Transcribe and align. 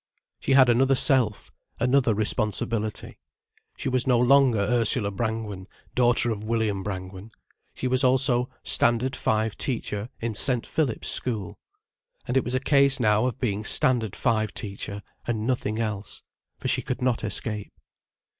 She 0.39 0.53
had 0.53 0.67
another 0.67 0.95
self, 0.95 1.51
another 1.79 2.15
responsibility. 2.15 3.19
She 3.77 3.87
was 3.87 4.07
no 4.07 4.17
longer 4.17 4.57
Ursula 4.57 5.11
Brangwen, 5.11 5.67
daughter 5.93 6.31
of 6.31 6.43
William 6.43 6.81
Brangwen. 6.81 7.29
She 7.75 7.87
was 7.87 8.03
also 8.03 8.49
Standard 8.63 9.15
Five 9.15 9.59
teacher 9.59 10.09
in 10.19 10.33
St. 10.33 10.65
Philip's 10.65 11.07
School. 11.09 11.59
And 12.27 12.35
it 12.35 12.43
was 12.43 12.55
a 12.55 12.59
case 12.59 12.99
now 12.99 13.27
of 13.27 13.39
being 13.39 13.63
Standard 13.63 14.15
Five 14.15 14.55
teacher, 14.55 15.03
and 15.27 15.45
nothing 15.45 15.77
else. 15.77 16.23
For 16.57 16.67
she 16.67 16.81
could 16.81 17.03
not 17.03 17.23
escape. 17.23 17.71